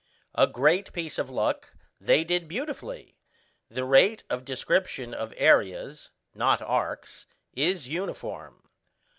A 0.33 0.47
great 0.47 0.93
piece 0.93 1.19
of 1.19 1.29
luck, 1.29 1.75
they 1.99 2.23
did 2.23 2.47
beautifully: 2.47 3.17
the 3.69 3.85
rate 3.85 4.23
of 4.31 4.43
description 4.43 5.13
of 5.13 5.31
areas 5.37 6.09
(not 6.33 6.59
arcs) 6.59 7.27
is 7.53 7.87
uniform. 7.87 8.67